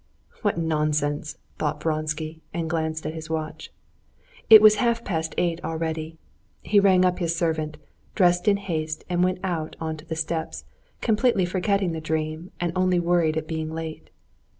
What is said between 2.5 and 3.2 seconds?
and glanced at